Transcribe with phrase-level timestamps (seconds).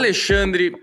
[0.00, 0.74] Alexandre,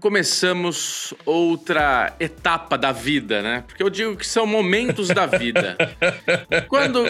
[0.00, 3.64] começamos outra etapa da vida, né?
[3.66, 5.78] Porque eu digo que são momentos da vida.
[6.68, 7.02] Quando,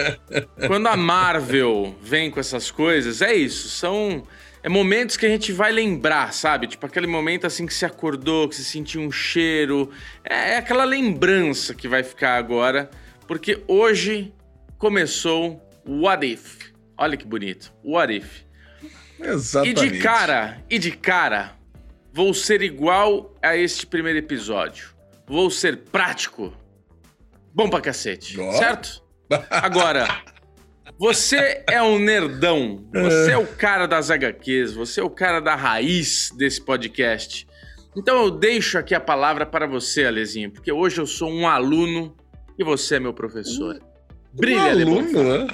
[0.68, 4.22] quando a Marvel vem com essas coisas, é isso, são
[4.62, 6.68] é momentos que a gente vai lembrar, sabe?
[6.68, 9.90] Tipo aquele momento assim que se acordou, que se sentiu um cheiro.
[10.22, 12.88] É, é aquela lembrança que vai ficar agora,
[13.26, 14.32] porque hoje
[14.78, 16.70] começou o What If.
[16.96, 17.72] Olha que bonito.
[17.84, 18.45] What If.
[19.20, 19.84] Exatamente.
[19.84, 21.56] E de cara, e de cara,
[22.12, 24.94] vou ser igual a este primeiro episódio.
[25.26, 26.52] Vou ser prático.
[27.54, 28.52] Bom pra cacete, Ó.
[28.52, 29.02] certo?
[29.50, 30.06] Agora,
[30.98, 32.86] você é um nerdão.
[32.92, 37.46] Você é o cara das HQs, você é o cara da raiz desse podcast.
[37.96, 42.14] Então eu deixo aqui a palavra para você, Alezinho, porque hoje eu sou um aluno
[42.58, 43.80] e você é meu professor.
[44.32, 45.46] Brilha, um aluno, né?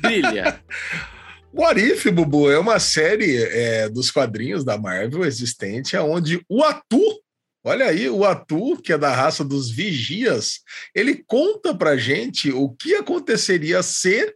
[0.00, 0.60] brilha.
[1.52, 7.20] What If, Bubu, é uma série é, dos quadrinhos da Marvel existente, onde o Atu,
[7.64, 10.60] olha aí, o Atu, que é da raça dos Vigias,
[10.94, 14.32] ele conta pra gente o que aconteceria se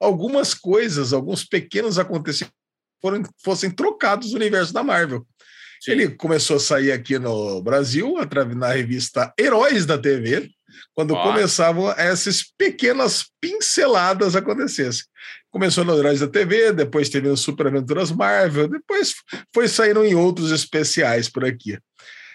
[0.00, 2.56] algumas coisas, alguns pequenos acontecimentos
[3.00, 5.26] foram, fossem trocados no universo da Marvel.
[5.82, 5.92] Sim.
[5.92, 10.50] Ele começou a sair aqui no Brasil, através na revista Heróis da TV,
[10.94, 15.04] quando começavam essas pequenas pinceladas acontecessem.
[15.50, 19.14] Começou no Heróis da TV, depois teve no Super Aventuras Marvel, depois
[19.54, 21.78] foi saindo em outros especiais por aqui.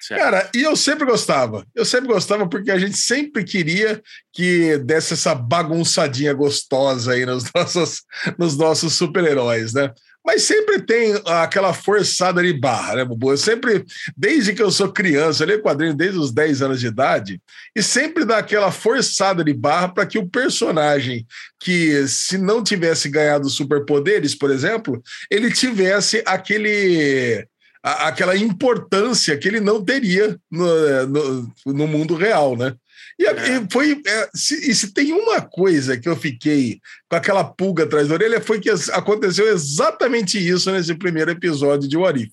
[0.02, 0.22] Certo.
[0.22, 1.66] Cara, e eu sempre gostava.
[1.76, 4.02] Eu sempre gostava porque a gente sempre queria
[4.34, 8.02] que desse essa bagunçadinha gostosa aí nos nossos,
[8.38, 9.92] nos nossos super-heróis, né?
[10.32, 13.32] Mas sempre tem aquela forçada de barra, né, Bubu?
[13.32, 13.84] Eu sempre,
[14.16, 17.42] desde que eu sou criança, eu leio quadrinho desde os 10 anos de idade,
[17.76, 21.26] e sempre dá aquela forçada de barra para que o personagem
[21.60, 27.44] que, se não tivesse ganhado superpoderes, por exemplo, ele tivesse aquele
[27.82, 32.76] aquela importância que ele não teria no, no, no mundo real, né?
[33.20, 33.68] E, É.
[33.70, 34.02] foi.
[34.08, 38.14] é, se, e se tem uma coisa que eu fiquei com aquela pulga atrás da
[38.14, 42.32] orelha, foi que aconteceu exatamente isso nesse primeiro episódio de What If.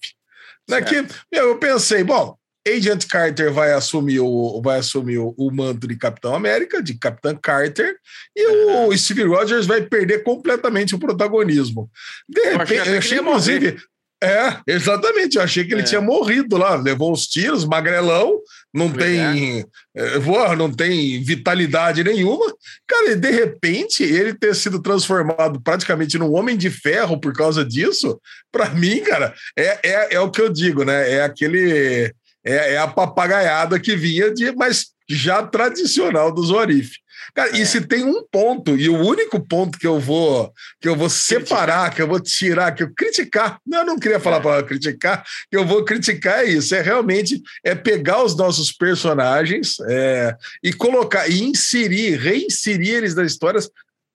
[0.69, 0.95] Né, que,
[1.33, 2.37] meu, eu pensei, bom,
[2.67, 7.37] Agent Carter vai assumir o, vai assumir o, o manto de Capitão América, de Capitão
[7.41, 7.97] Carter,
[8.37, 8.47] e
[8.89, 11.89] o Steve Rogers vai perder completamente o protagonismo.
[12.29, 13.77] De Eu achei repente, até eu achei, inclusive.
[14.25, 15.37] É, exatamente.
[15.37, 15.85] Eu achei que ele É.
[15.85, 18.41] tinha morrido lá, levou os tiros, magrelão,
[18.77, 19.65] não Pois tem,
[19.97, 22.55] é, voa, não tem vitalidade nenhuma.
[22.87, 27.65] Cara, e de repente ele ter sido transformado praticamente num homem de ferro por causa
[27.65, 28.21] disso,
[28.53, 31.11] para mim, cara, é, é, é o que eu digo, né?
[31.11, 32.13] É aquele.
[32.45, 36.97] É, é a papagaiada que vinha de, mas já tradicional dos Orif.
[37.34, 37.60] Cara, É.
[37.60, 41.09] e se tem um ponto, e o único ponto que eu vou que eu vou
[41.09, 44.41] separar, que eu vou tirar, que eu criticar, não, eu não queria falar É.
[44.41, 49.77] para criticar, que eu vou criticar é isso, é realmente é pegar os nossos personagens
[49.88, 53.69] é, e colocar, e inserir, reinserir eles nas histórias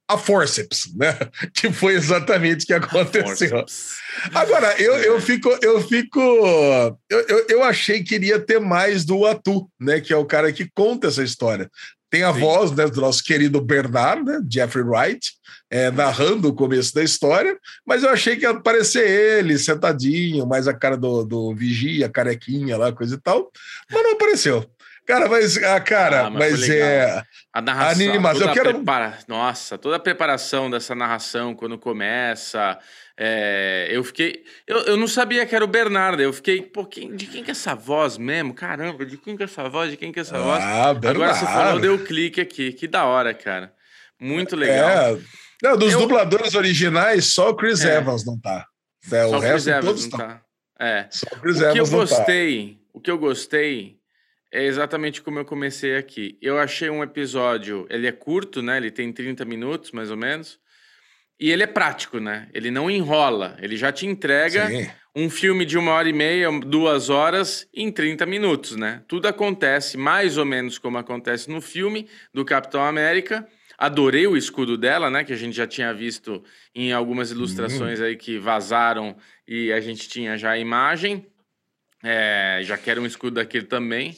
[0.08, 1.18] a forceps, né?
[1.56, 3.66] Que foi exatamente o que aconteceu.
[4.34, 6.20] Agora, eu, eu fico, eu fico.
[7.10, 10.02] Eu, eu, eu achei que iria ter mais do Atu, né?
[10.02, 11.70] Que é o cara que conta essa história.
[12.12, 12.42] Tem a Sim.
[12.42, 15.32] voz né, do nosso querido Bernard, né, Jeffrey Wright,
[15.70, 17.58] é, narrando o começo da história,
[17.88, 22.78] mas eu achei que ia aparecer ele sentadinho, mais a cara do, do vigia, carequinha
[22.78, 23.50] lá, coisa e tal,
[23.90, 24.70] mas não apareceu.
[25.06, 27.24] Cara, mas, ah, cara, Ah, mas mas, é.
[27.54, 29.18] A narração, Animação, eu quero- prepara...
[29.28, 32.78] Nossa, toda a preparação dessa narração quando começa.
[33.18, 34.44] é, eu fiquei.
[34.66, 36.22] Eu, eu não sabia que era o Bernardo.
[36.22, 38.54] Eu fiquei, pô, quem- de quem que é essa voz mesmo?
[38.54, 39.92] Caramba, de quem que é essa voz?
[39.92, 40.64] De quem que é essa voz?
[40.64, 42.72] Ah, Agora você falou, deu clique aqui.
[42.72, 43.74] Que da hora, cara.
[44.20, 45.18] Muito legal.
[45.18, 45.20] É.
[45.64, 47.98] Não, dos Eu- dubladores originais, só o Chris É.
[47.98, 48.66] Evans não tá.
[49.12, 50.20] É, Só o o Chris resto Evans todos não estão.
[50.28, 50.42] tá.
[50.80, 51.08] É.
[51.12, 52.16] Só o Chris O que eu Evans não tá.
[52.16, 53.98] gostei, o que eu gostei
[54.52, 56.38] é exatamente como eu comecei aqui.
[56.42, 58.78] Eu achei um episódio, ele é curto, né?
[58.78, 60.60] Ele tem 30 minutos, mais ou menos.
[61.40, 62.50] E ele é prático, né?
[62.54, 63.58] Ele não enrola.
[63.62, 64.90] Ele já te entrega Sim.
[65.16, 69.02] um filme de uma hora e meia, duas horas, em 30 minutos, né?
[69.08, 73.48] Tudo acontece mais ou menos como acontece no filme do Capitão América.
[73.78, 75.24] Adorei o escudo dela, né?
[75.24, 76.44] Que a gente já tinha visto
[76.76, 79.16] em algumas ilustrações aí que vazaram
[79.48, 81.26] e a gente tinha já a imagem.
[82.04, 84.16] É, já quero um escudo daquele também.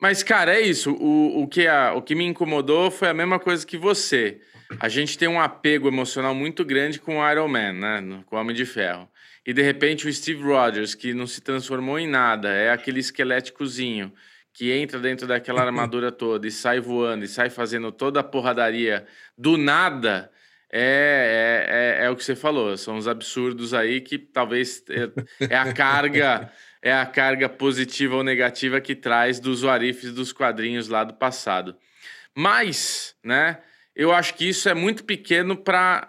[0.00, 0.92] Mas, cara, é isso.
[0.92, 4.40] O, o, que a- o que me incomodou foi a mesma coisa que você.
[4.80, 8.22] A gente tem um apego emocional muito grande com o Iron Man, né?
[8.26, 9.08] Com o Homem de Ferro.
[9.46, 14.12] E, de repente, o Steve Rogers, que não se transformou em nada, é aquele esqueléticozinho
[14.52, 19.06] que entra dentro daquela armadura toda e sai voando e sai fazendo toda a porradaria
[19.38, 20.30] do nada.
[20.72, 25.08] é, é, é, é, o que você falou, são os absurdos aí que talvez é,
[25.54, 26.50] é a carga
[26.86, 31.74] é a carga positiva ou negativa que traz dos warifs dos quadrinhos lá do passado.
[32.32, 33.58] Mas, né,
[33.94, 36.08] eu acho que isso é muito pequeno para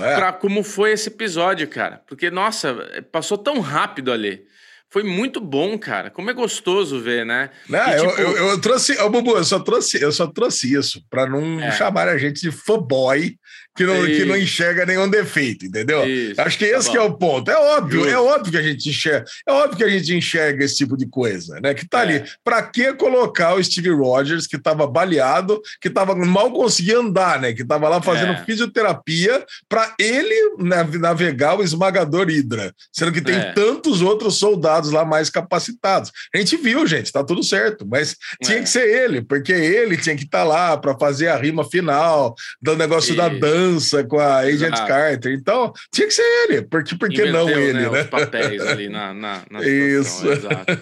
[0.00, 0.14] é.
[0.14, 2.02] para como foi esse episódio, cara.
[2.06, 2.74] Porque, nossa,
[3.12, 4.46] passou tão rápido ali.
[4.88, 6.08] Foi muito bom, cara.
[6.08, 7.50] Como é gostoso ver, né?
[7.68, 8.20] Não, e, tipo...
[8.20, 11.60] eu, eu, eu, trouxe, ô, Bubu, eu só trouxe, eu só trouxe isso para não
[11.60, 11.70] é.
[11.72, 13.36] chamar a gente de fanboy
[13.78, 16.04] que não, que não enxerga nenhum defeito, entendeu?
[16.04, 17.48] Isso, Acho que tá esse tá que é o ponto.
[17.48, 18.12] É óbvio, Justo.
[18.12, 21.06] é óbvio que a gente enxerga, é óbvio que a gente enxerga esse tipo de
[21.06, 21.72] coisa, né?
[21.74, 22.02] Que tá é.
[22.02, 22.24] ali.
[22.42, 27.52] Para que colocar o Steve Rogers, que estava baleado, que estava mal conseguia andar, né?
[27.52, 28.44] Que estava lá fazendo é.
[28.44, 30.56] fisioterapia para ele
[30.98, 33.52] navegar o esmagador Hydra, sendo que tem é.
[33.52, 36.10] tantos outros soldados lá mais capacitados.
[36.34, 38.62] A gente viu, gente, tá tudo certo, mas tinha é.
[38.62, 42.34] que ser ele, porque ele tinha que estar tá lá para fazer a rima final
[42.60, 44.86] do negócio da dança dança com a Agent Exato.
[44.86, 45.32] Carter.
[45.32, 46.62] Então, tinha que ser ele.
[46.62, 47.88] Porque, por que não ele, né?
[47.88, 48.00] né?
[48.00, 50.30] Os papéis ali na, na, na Isso.
[50.30, 50.78] Exato.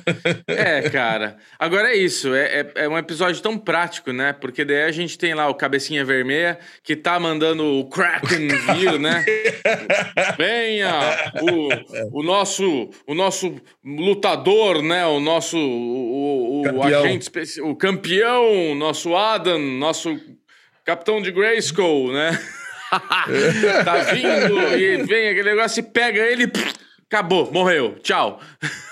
[0.47, 1.37] É, cara.
[1.59, 2.35] Agora é isso.
[2.35, 4.33] É, é, é, um episódio tão prático, né?
[4.33, 8.99] Porque daí a gente tem lá o Cabecinha Vermelha que tá mandando o Kraken vir,
[8.99, 9.25] né?
[10.39, 11.33] Venha!
[11.43, 15.07] O, o, nosso, o nosso lutador, né?
[15.07, 17.31] O nosso o, o, o agente,
[17.63, 20.19] o campeão, nosso Adam, nosso
[20.85, 22.39] capitão de Grayskull, né?
[23.85, 26.51] tá vindo e vem aquele negócio e pega ele.
[27.07, 28.41] acabou, morreu, tchau.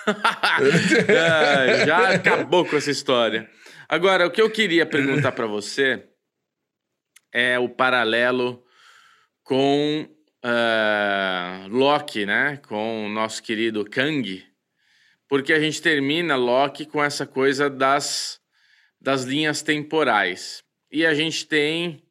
[1.09, 3.49] é, já acabou com essa história.
[3.89, 6.05] Agora, o que eu queria perguntar para você
[7.33, 8.65] é o paralelo
[9.43, 10.09] com
[10.45, 12.59] uh, Loki, né?
[12.69, 14.45] Com o nosso querido Kang,
[15.29, 18.41] porque a gente termina Loki com essa coisa das,
[19.01, 20.63] das linhas temporais.
[20.91, 22.04] E a gente tem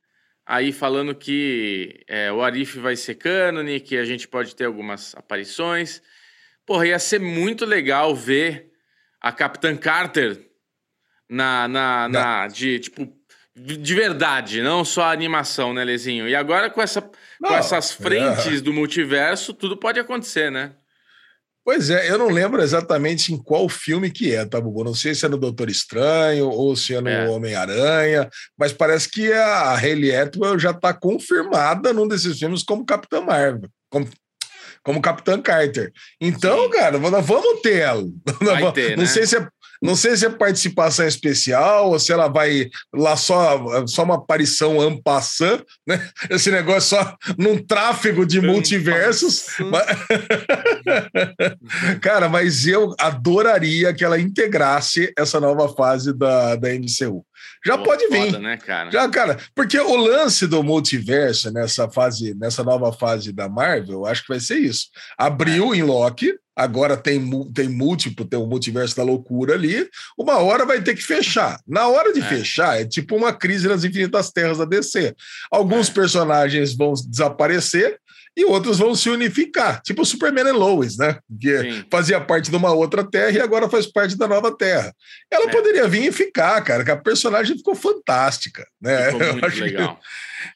[0.45, 5.15] aí falando que é, o Arif vai ser cânone, que a gente pode ter algumas
[5.15, 6.01] aparições.
[6.65, 8.71] Porra, ia ser muito legal ver
[9.19, 10.49] a Capitã Carter
[11.29, 13.07] na, na, na de tipo
[13.55, 16.27] de verdade, não só a animação, né, Lezinho?
[16.27, 17.01] E agora com, essa,
[17.39, 18.61] não, com essas frentes é.
[18.61, 20.73] do multiverso, tudo pode acontecer, né?
[21.65, 24.83] Pois é, eu não lembro exatamente em qual filme que é, tá, Bubu?
[24.83, 27.29] Não sei se é no Doutor Estranho ou se é no é.
[27.29, 33.21] Homem-Aranha, mas parece que a Hayley Atwell já está confirmada num desses filmes como Capitã
[33.21, 34.09] Marvel, como,
[34.83, 35.93] como Capitã Carter.
[36.19, 36.69] Então, Sim.
[36.71, 38.03] cara, vamos ter ela.
[38.41, 39.09] Vai ter, não né?
[39.09, 39.47] sei se é
[39.83, 44.79] não sei se é participação especial ou se ela vai lá só, só uma aparição
[44.79, 46.09] ampassant, né?
[46.29, 49.47] Esse negócio só num tráfego de multiversos.
[52.01, 57.25] Cara, mas eu adoraria que ela integrasse essa nova fase da, da MCU.
[57.65, 58.25] Já Pô, pode vir.
[58.25, 58.91] Foda, né, cara?
[58.91, 64.23] Já, cara, porque o lance do multiverso nessa fase, nessa nova fase da Marvel, acho
[64.23, 64.87] que vai ser isso.
[65.17, 65.77] Abriu é.
[65.77, 67.21] em Loki, agora tem,
[67.53, 69.87] tem múltiplo, tem o multiverso da loucura ali,
[70.17, 71.59] uma hora vai ter que fechar.
[71.67, 72.23] Na hora de é.
[72.23, 75.15] fechar, é tipo uma crise nas infinitas terras da DC.
[75.51, 75.93] Alguns é.
[75.93, 77.99] personagens vão desaparecer
[78.35, 81.19] e outros vão se unificar, tipo o Superman e Lois, né?
[81.39, 81.85] Que Sim.
[81.91, 84.93] fazia parte de uma outra terra e agora faz parte da nova terra.
[85.31, 85.51] Ela é.
[85.51, 89.11] poderia vir e ficar, cara, que a personagem ficou fantástica, né?
[89.11, 89.99] Ficou muito legal.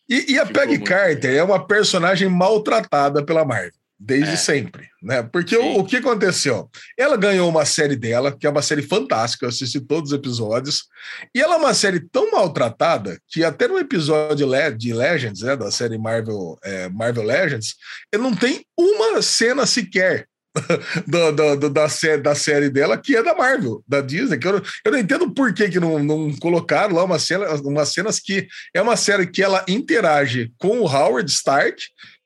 [0.08, 0.16] Que...
[0.16, 4.38] E, e a Peggy Carter é uma personagem maltratada pela Marvel desde é.
[4.38, 5.24] sempre, né?
[5.24, 6.70] Porque o, o, que aconteceu?
[6.98, 10.86] Ela ganhou uma série dela, que é uma série fantástica, eu assisti todos os episódios,
[11.34, 15.72] e ela é uma série tão maltratada que até no episódio de Legends, né, da
[15.72, 17.76] série Marvel, é, Marvel Legends,
[18.14, 20.28] ele não tem uma cena sequer
[21.08, 24.48] do, do, do, da, série, da série dela, que é da Marvel, da Disney, que
[24.48, 28.20] eu, eu não entendo por que, que não, não colocaram lá uma cena, umas cenas
[28.20, 31.82] que é uma série que ela interage com o Howard Stark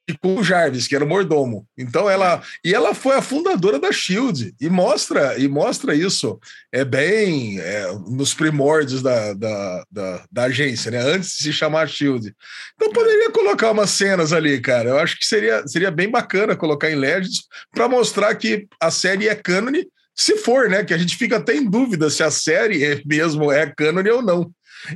[0.07, 1.65] e com o Jarvis, que era o mordomo.
[1.77, 6.39] Então ela e ela foi a fundadora da Shield e mostra e mostra isso
[6.71, 10.99] é bem é, nos primórdios da, da, da, da, agência, né?
[10.99, 12.33] Antes de se chamar Shield.
[12.75, 14.89] Então poderia colocar umas cenas ali, cara.
[14.89, 19.27] Eu acho que seria seria bem bacana colocar em Legends para mostrar que a série
[19.27, 19.87] é cânone.
[20.15, 20.83] Se for, né?
[20.83, 24.21] Que a gente fica até em dúvida se a série é mesmo é cânone ou
[24.21, 24.51] não.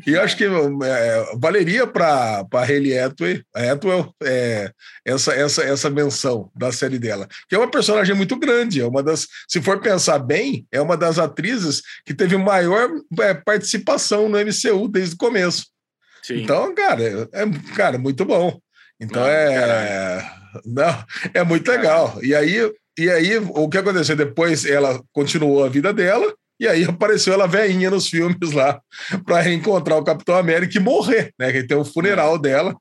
[0.06, 4.72] E eu acho que é, valeria para a Hayley Atwell, Atwell é,
[5.06, 9.04] essa, essa, essa menção da série dela, que é uma personagem muito grande, é uma
[9.04, 12.90] das, se for pensar bem, é uma das atrizes que teve maior
[13.20, 15.68] é, participação no MCU desde o começo.
[16.24, 16.42] Sim.
[16.42, 18.60] Então, cara, é, é cara, muito bom.
[19.00, 20.32] Então não, é,
[20.66, 22.18] não, é muito legal.
[22.24, 24.66] E aí, e aí, o que aconteceu depois?
[24.66, 28.80] Ela continuou a vida dela e aí apareceu ela veinha nos filmes lá
[29.26, 31.52] para reencontrar o Capitão América e morrer, né?
[31.52, 32.40] Que tem o funeral é.
[32.40, 32.76] dela.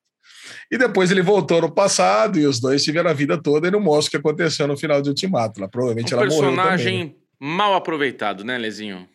[0.71, 3.81] E depois ele voltou no passado e os dois tiveram a vida toda e não
[3.81, 5.61] mostra o que aconteceu no final de Ultimato.
[5.61, 9.09] Lá, provavelmente um ela morreu personagem mal aproveitado, né, Lezinho?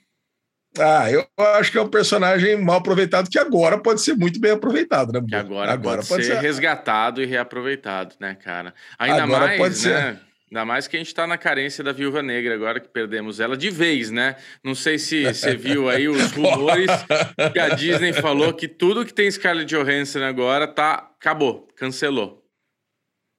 [0.78, 1.26] Ah, eu
[1.58, 5.22] acho que é um personagem mal aproveitado que agora pode ser muito bem aproveitado, né?
[5.28, 8.74] Que agora, agora pode, pode ser, ser, resgatado e reaproveitado, né, cara?
[8.98, 10.20] Ainda agora mais, pode ser.
[10.52, 13.56] Ainda mais que a gente tá na carência da Viúva Negra agora que perdemos ela
[13.56, 14.36] de vez, né?
[14.64, 16.90] Não sei se você viu aí os rumores
[17.54, 22.44] que a Disney falou que tudo que tem Scarlett Johansson agora tá acabou, cancelou.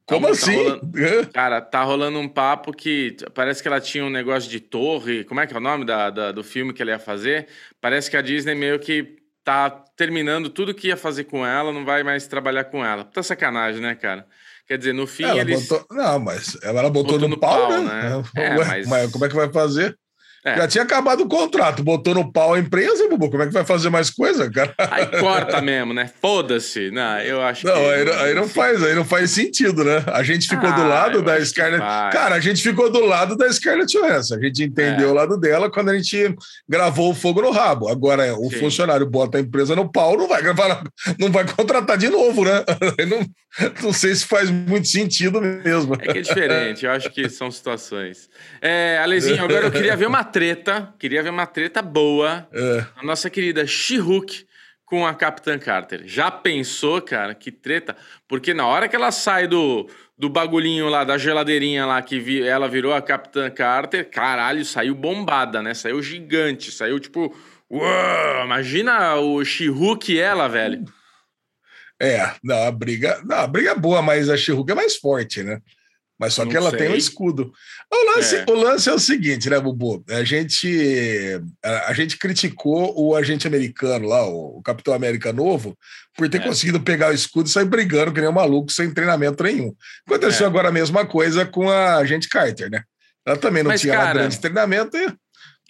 [0.07, 0.57] Como tá, assim?
[0.57, 4.61] Tá rolando, cara, tá rolando um papo que parece que ela tinha um negócio de
[4.61, 5.25] torre.
[5.25, 7.49] Como é que é o nome da, da, do filme que ela ia fazer?
[7.81, 11.85] Parece que a Disney meio que tá terminando tudo que ia fazer com ela, não
[11.85, 13.05] vai mais trabalhar com ela.
[13.05, 14.27] Puta sacanagem, né, cara?
[14.71, 15.67] Quer dizer, no fim ela eles.
[15.67, 15.85] Botou...
[15.91, 17.83] Não, mas ela botou, botou no, no, pau, pau né?
[17.83, 18.23] né?
[18.37, 18.87] É, mas...
[18.87, 19.11] mas...
[19.11, 19.99] como é que vai fazer?
[20.45, 20.57] É.
[20.57, 23.31] Já tinha acabado o contrato, botou no pau a empresa, Bubu.
[23.31, 24.75] Como é que vai fazer mais coisa, cara?
[24.79, 26.11] Aí corta mesmo, né?
[26.21, 26.91] Foda-se.
[26.91, 27.81] Não, eu acho não, que.
[27.81, 30.03] Aí, aí não faz, aí não faz sentido, né?
[30.07, 31.85] A gente ficou ah, do lado da Scarlett.
[32.11, 34.37] Cara, a gente ficou do lado da Scarlett Johansson.
[34.37, 35.13] A gente entendeu é.
[35.13, 36.35] o lado dela quando a gente
[36.67, 37.89] gravou o fogo no rabo.
[37.89, 38.61] Agora, o Sim.
[38.61, 40.83] funcionário bota a empresa no pau, não vai gravar,
[41.19, 42.65] não vai contratar de novo, né?
[43.11, 43.27] Não,
[43.83, 45.95] não sei se faz muito sentido mesmo.
[45.95, 48.31] É que é diferente, eu acho que são situações.
[48.61, 52.49] É, Alezinho, agora eu queria ver uma treta, queria ver uma treta boa.
[52.53, 52.85] É.
[52.97, 54.47] A nossa querida She-Hulk
[54.85, 56.03] com a Capitã Carter.
[56.05, 57.97] Já pensou, cara, que treta?
[58.27, 62.43] Porque na hora que ela sai do, do bagulhinho lá, da geladeirinha lá, que vi,
[62.43, 65.75] ela virou a Capitã Carter, caralho, saiu bombada, né?
[65.75, 67.35] Saiu gigante, saiu tipo.
[67.69, 70.85] Uou, imagina o She-Hulk e ela, velho.
[72.03, 75.43] É, não, a briga, não, a briga é boa, mas a she é mais forte,
[75.43, 75.61] né?
[76.21, 76.81] Mas só não que ela sei.
[76.81, 77.51] tem um escudo.
[77.91, 78.45] O lance, é.
[78.47, 80.05] o lance é o seguinte, né, Bubu?
[80.11, 85.75] A gente, a, a, gente criticou o agente americano lá, o, o Capitão América Novo,
[86.15, 86.45] por ter é.
[86.45, 89.75] conseguido pegar o escudo e sair brigando que nem um maluco sem treinamento nenhum.
[90.07, 90.49] Aconteceu é.
[90.51, 92.83] agora a mesma coisa com a agente Carter, né?
[93.25, 94.99] Ela também não Mas, tinha cara, grande treinamento.
[94.99, 95.11] E...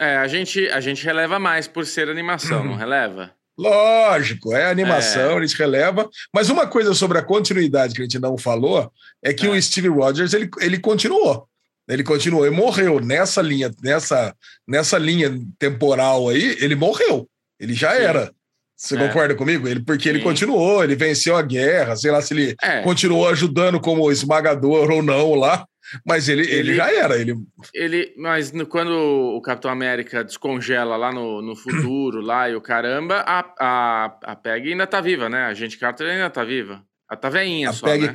[0.00, 3.32] É, a gente, a gente releva mais por ser animação, não releva?
[3.60, 5.46] Lógico, é animação, é.
[5.46, 6.08] gente releva.
[6.34, 8.90] Mas uma coisa sobre a continuidade que a gente não falou
[9.22, 9.50] é que é.
[9.50, 11.46] o Steve Rogers ele, ele continuou.
[11.86, 14.34] Ele continuou e morreu nessa linha, nessa,
[14.66, 17.28] nessa linha temporal aí, ele morreu.
[17.58, 18.02] Ele já Sim.
[18.02, 18.32] era.
[18.74, 19.06] Você é.
[19.06, 19.68] concorda comigo?
[19.68, 20.08] Ele, porque Sim.
[20.10, 22.80] ele continuou, ele venceu a guerra, sei lá se ele é.
[22.80, 25.66] continuou ajudando como esmagador ou não lá.
[26.04, 27.18] Mas ele, ele, ele, já era.
[27.18, 27.34] Ele...
[27.74, 32.60] ele mas no, quando o Capitão América descongela lá no, no futuro, lá e o
[32.60, 35.46] caramba, a, a, a Peg ainda tá viva, né?
[35.46, 36.82] A gente Carter ainda tá viva.
[37.10, 38.12] Ela tá veinha a só, Peg, né?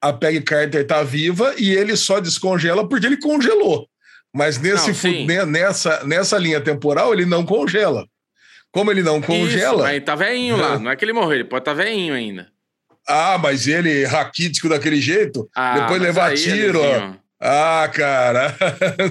[0.00, 3.88] A Peg Carter tá viva e ele só descongela porque ele congelou.
[4.34, 8.06] Mas nesse, não, nessa, nessa linha temporal ele não congela.
[8.70, 9.76] Como ele não congela.
[9.76, 10.78] Isso, mas tá veinho lá.
[10.78, 12.48] Não é que ele morreu, ele pode estar tá veinho ainda.
[13.08, 15.48] Ah, mas ele raquítico daquele jeito?
[15.56, 16.80] Ah, depois levar tiro.
[17.40, 18.54] Ah, cara.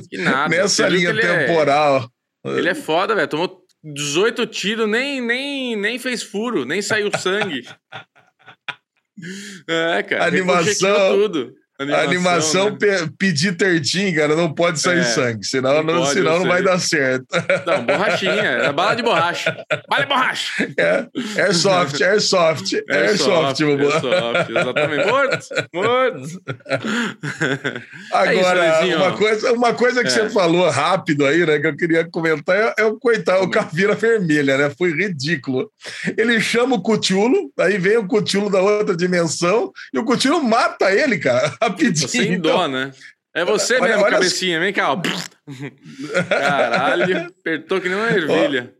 [0.10, 0.50] Que nada.
[0.50, 2.10] Nessa linha ele é- temporal.
[2.46, 2.50] É...
[2.50, 3.28] Ele é foda, velho.
[3.28, 7.68] Tomou 18 tiros, nem, nem, nem fez furo, nem saiu sangue.
[9.68, 10.26] é, cara.
[10.26, 11.12] Animação.
[11.14, 11.54] Tudo.
[11.80, 13.10] Animação, animação né?
[13.20, 16.80] pedir tertinho, cara, não pode sair é, sangue, senão não, pode, senão não vai dar
[16.80, 17.28] certo.
[17.68, 19.64] Não, borrachinha, é bala de borracha.
[19.88, 20.74] Bala de borracha.
[20.78, 21.06] É,
[21.40, 25.06] airsoft, airsoft, airsoft, airsoft, airsoft exatamente.
[25.06, 26.42] Morto, morto.
[28.12, 30.12] Agora, é isso, uma, coisa, uma coisa que é.
[30.12, 33.94] você falou rápido aí, né, que eu queria comentar, é, é o coitado, o Caveira
[33.94, 35.72] Vermelha, né, foi ridículo.
[36.18, 40.92] Ele chama o Cthulhu, aí vem o Cthulhu da outra dimensão, e o Cthulhu mata
[40.92, 42.10] ele, cara rapidinho.
[42.10, 42.68] Sem dó, então.
[42.68, 42.92] né?
[43.36, 44.60] É você olha, mesmo, olha cabecinha.
[44.60, 45.02] Vem cá, ó.
[46.28, 48.74] Caralho, apertou que nem uma ervilha.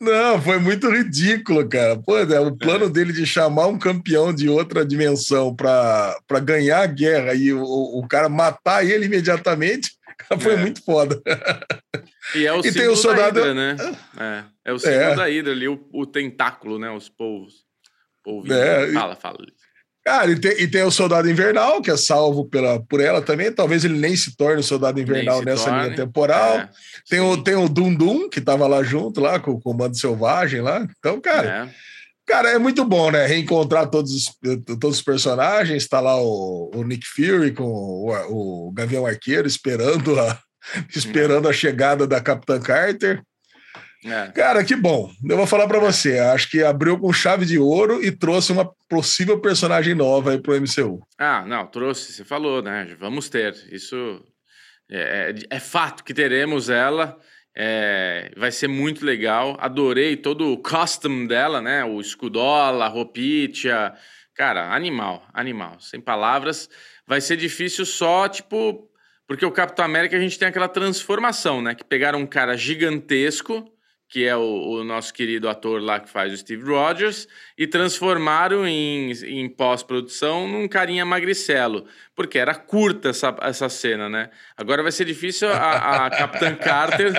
[0.00, 1.96] Não, foi muito ridículo, cara.
[1.98, 2.88] Pô, né, o plano é.
[2.88, 8.08] dele de chamar um campeão de outra dimensão para ganhar a guerra e o, o
[8.08, 9.90] cara matar ele imediatamente
[10.40, 10.56] foi é.
[10.56, 11.20] muito foda.
[12.34, 13.40] E é o e tem o soldado...
[13.40, 13.76] da Hidra, né?
[14.18, 15.16] É, é o símbolo é.
[15.16, 16.90] da Hidra ali, o, o tentáculo, né?
[16.90, 17.64] Os povos.
[18.22, 18.54] Polvinho.
[18.54, 18.92] É.
[18.92, 19.38] Fala, fala.
[20.10, 23.52] Cara, e tem, e tem o Soldado Invernal, que é salvo pela, por ela também.
[23.52, 25.84] Talvez ele nem se torne o Soldado Invernal nessa torne.
[25.84, 26.56] linha temporal.
[26.56, 26.68] É,
[27.08, 30.62] tem, o, tem o Dum Dum, que estava lá junto, lá com o Comando Selvagem
[30.62, 30.84] lá.
[30.98, 31.68] Então, cara.
[31.68, 31.90] É.
[32.26, 33.24] Cara, é muito bom, né?
[33.24, 34.36] Reencontrar todos os,
[34.80, 35.84] todos os personagens.
[35.84, 40.36] Está lá o, o, Nick Fury com o, o Gavião Arqueiro esperando a,
[40.92, 43.22] esperando a chegada da Capitã Carter.
[44.04, 44.28] É.
[44.28, 45.10] Cara, que bom.
[45.28, 46.18] Eu vou falar para você.
[46.18, 50.58] Acho que abriu com chave de ouro e trouxe uma possível personagem nova aí pro
[50.58, 51.06] MCU.
[51.18, 52.12] Ah, não, trouxe.
[52.12, 52.96] Você falou, né?
[52.98, 53.54] Vamos ter.
[53.70, 54.24] Isso
[54.90, 57.18] é, é, é fato que teremos ela.
[57.54, 59.56] É, vai ser muito legal.
[59.60, 61.84] Adorei todo o costume dela, né?
[61.84, 63.92] O escudola, a roupinha.
[64.34, 65.78] Cara, animal, animal.
[65.78, 66.70] Sem palavras.
[67.06, 68.88] Vai ser difícil só, tipo.
[69.26, 71.74] Porque o Capitão América a gente tem aquela transformação, né?
[71.74, 73.70] Que pegaram um cara gigantesco
[74.10, 78.66] que é o, o, nosso querido ator lá que faz o Steve Rogers, e transformaram
[78.66, 81.86] em, em pós-produção num carinha magricelo,
[82.20, 84.28] porque era curta essa, essa cena, né?
[84.54, 87.14] Agora vai ser difícil a, a Capitã Carter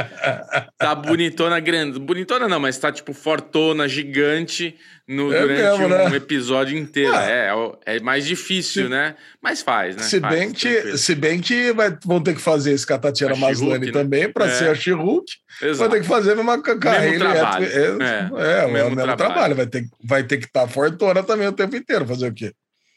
[0.78, 2.00] tá bonitona grande.
[2.00, 4.76] Bonitona não, mas tá tipo fortona, gigante
[5.08, 6.16] no, é durante mesmo, um né?
[6.16, 7.16] episódio inteiro.
[7.16, 7.50] Ah, é,
[7.88, 9.16] é, é mais difícil, se, né?
[9.42, 10.04] Mas faz, né?
[10.04, 13.00] Se faz, bem que, se bem que vai, vão ter que fazer esse com a
[13.00, 13.92] Tatiana Maslany né?
[13.92, 14.50] também para é.
[14.50, 15.26] ser a She-Hulk.
[15.78, 17.28] Vai ter que fazer a mesma carreira.
[17.32, 17.66] Trabalho.
[17.66, 19.18] É, é, é, o mesmo, mesmo trabalho.
[19.18, 19.56] trabalho.
[19.56, 22.06] Vai ter, vai ter que estar tá fortona também o tempo inteiro.
[22.06, 22.54] Fazer o quê?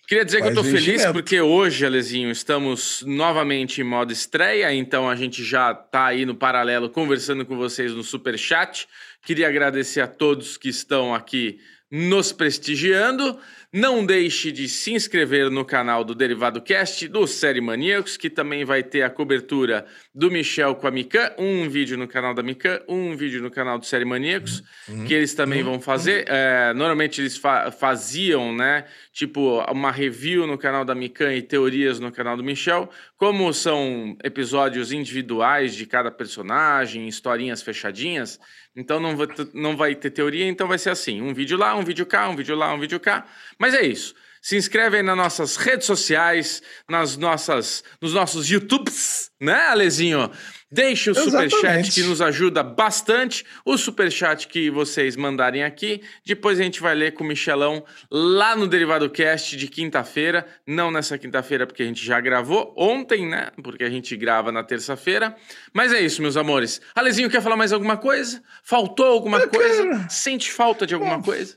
[0.06, 4.72] Queria dizer Faz que eu tô feliz porque hoje, Alezinho, estamos novamente em modo estreia,
[4.74, 8.86] então a gente já tá aí no paralelo conversando com vocês no super chat.
[9.24, 11.58] Queria agradecer a todos que estão aqui
[11.90, 13.38] nos prestigiando.
[13.72, 18.64] Não deixe de se inscrever no canal do Derivado Cast do Série Maníacos, que também
[18.64, 22.80] vai ter a cobertura do Michel com a Mikan, um vídeo no canal da Mikan,
[22.88, 25.04] um vídeo no canal do Série Maníacos, uhum.
[25.04, 26.24] que eles também vão fazer.
[26.28, 28.84] É, normalmente eles fa faziam, né?
[29.12, 32.88] Tipo, uma review no canal da Mikan e teorias no canal do Michel.
[33.24, 38.38] Como são episódios individuais de cada personagem, historinhas fechadinhas,
[38.76, 41.82] então não vai, não vai ter teoria, então vai ser assim: um vídeo lá, um
[41.82, 43.26] vídeo cá, um vídeo lá, um vídeo cá.
[43.58, 44.14] Mas é isso.
[44.44, 50.30] Se inscreve aí nas nossas redes sociais, nas nossas, nos nossos YouTubes, né, Alezinho?
[50.70, 53.42] Deixe o superchat que nos ajuda bastante.
[53.64, 56.02] O superchat que vocês mandarem aqui.
[56.26, 60.46] Depois a gente vai ler com o Michelão lá no Derivado Cast de quinta-feira.
[60.66, 63.48] Não nessa quinta-feira, porque a gente já gravou ontem, né?
[63.62, 65.34] Porque a gente grava na terça-feira.
[65.72, 66.82] Mas é isso, meus amores.
[66.94, 68.42] Alezinho, quer falar mais alguma coisa?
[68.62, 69.82] Faltou alguma Eu coisa?
[69.82, 70.06] Quero...
[70.10, 71.56] Sente falta de alguma Bom, coisa?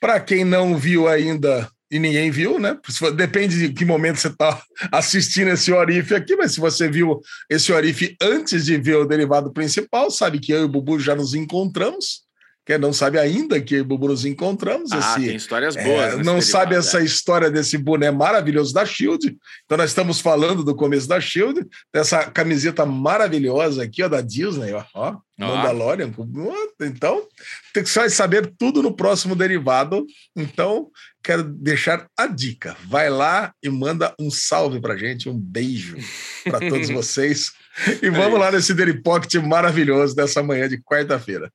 [0.00, 2.78] Para quem não viu ainda e ninguém viu, né?
[3.14, 7.70] Depende de que momento você está assistindo esse Orife aqui, mas se você viu esse
[7.70, 11.34] Orife antes de ver o derivado principal, sabe que eu e o Bubu já nos
[11.34, 12.22] encontramos.
[12.64, 14.92] Quem não sabe ainda que eu Bubu nos encontramos.
[14.92, 15.86] Ah, esse, tem histórias boas.
[15.86, 17.04] É, não derivado, sabe essa é.
[17.04, 19.36] história desse boné maravilhoso da Shield.
[19.64, 24.72] Então, nós estamos falando do começo da Shield, dessa camiseta maravilhosa aqui, ó, da Disney,
[24.72, 24.84] ó.
[24.94, 26.12] ó Mandalorian.
[26.80, 27.26] Então,
[27.74, 30.06] tem que saber tudo no próximo derivado.
[30.36, 30.88] Então,
[31.22, 32.76] quero deixar a dica.
[32.86, 35.96] Vai lá e manda um salve pra gente, um beijo
[36.44, 37.50] para todos vocês.
[38.00, 41.50] E vamos é lá nesse Daily Pocket maravilhoso dessa manhã de quarta-feira.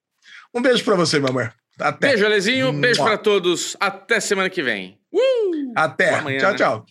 [0.53, 1.53] Um beijo para você, meu amor.
[1.79, 2.09] Até.
[2.09, 2.73] Beijo, Alezinho.
[2.73, 3.77] Beijo para todos.
[3.79, 4.99] Até semana que vem.
[5.11, 5.73] Uh!
[5.75, 6.15] Até.
[6.15, 6.57] Amanhã, tchau, né?
[6.57, 6.85] tchau.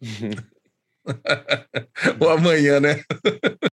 [2.20, 3.02] Ou amanhã, né?